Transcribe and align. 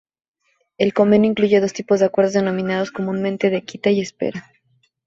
El 0.79 0.95
convenio 0.95 1.29
incluye 1.29 1.59
dos 1.59 1.73
tipos 1.73 1.99
de 1.99 2.07
acuerdos 2.07 2.33
denominados 2.33 2.91
comúnmente 2.91 3.51
de 3.51 3.63
"quita" 3.63 3.91
y 3.91 4.01
"espera". 4.01 4.51